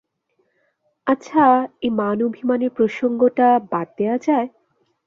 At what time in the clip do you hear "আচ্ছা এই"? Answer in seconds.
1.07-1.91